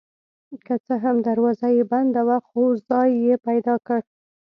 که 0.65 0.73
څه 0.85 0.93
هم 1.03 1.15
دروازه 1.27 1.67
یې 1.77 1.83
بنده 1.91 2.21
وه 2.27 2.37
خو 2.47 2.63
ځای 2.89 3.09
مې 3.23 3.35
پیدا 3.47 3.75
کړ. 3.87 3.99